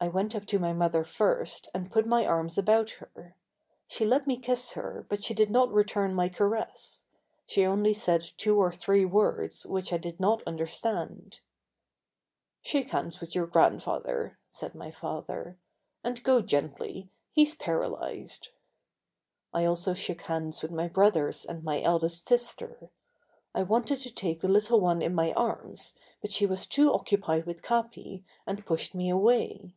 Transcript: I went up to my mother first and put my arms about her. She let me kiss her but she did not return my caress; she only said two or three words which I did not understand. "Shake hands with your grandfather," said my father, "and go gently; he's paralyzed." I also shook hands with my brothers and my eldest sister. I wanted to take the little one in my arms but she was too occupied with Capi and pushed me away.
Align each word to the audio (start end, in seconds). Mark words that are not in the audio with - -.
I 0.00 0.08
went 0.08 0.34
up 0.34 0.46
to 0.46 0.58
my 0.58 0.72
mother 0.72 1.04
first 1.04 1.68
and 1.72 1.88
put 1.88 2.08
my 2.08 2.26
arms 2.26 2.58
about 2.58 2.90
her. 2.98 3.36
She 3.86 4.04
let 4.04 4.26
me 4.26 4.36
kiss 4.36 4.72
her 4.72 5.06
but 5.08 5.22
she 5.22 5.32
did 5.32 5.48
not 5.48 5.70
return 5.72 6.12
my 6.12 6.28
caress; 6.28 7.04
she 7.46 7.64
only 7.64 7.94
said 7.94 8.24
two 8.36 8.58
or 8.58 8.72
three 8.72 9.04
words 9.04 9.64
which 9.64 9.92
I 9.92 9.98
did 9.98 10.18
not 10.18 10.42
understand. 10.44 11.38
"Shake 12.62 12.90
hands 12.90 13.20
with 13.20 13.36
your 13.36 13.46
grandfather," 13.46 14.40
said 14.50 14.74
my 14.74 14.90
father, 14.90 15.56
"and 16.02 16.20
go 16.24 16.40
gently; 16.42 17.08
he's 17.30 17.54
paralyzed." 17.54 18.48
I 19.54 19.64
also 19.66 19.94
shook 19.94 20.22
hands 20.22 20.62
with 20.62 20.72
my 20.72 20.88
brothers 20.88 21.44
and 21.44 21.62
my 21.62 21.80
eldest 21.80 22.26
sister. 22.26 22.90
I 23.54 23.62
wanted 23.62 23.98
to 24.00 24.10
take 24.12 24.40
the 24.40 24.48
little 24.48 24.80
one 24.80 25.00
in 25.00 25.14
my 25.14 25.32
arms 25.34 25.96
but 26.20 26.32
she 26.32 26.44
was 26.44 26.66
too 26.66 26.92
occupied 26.92 27.46
with 27.46 27.62
Capi 27.62 28.24
and 28.48 28.66
pushed 28.66 28.96
me 28.96 29.08
away. 29.08 29.76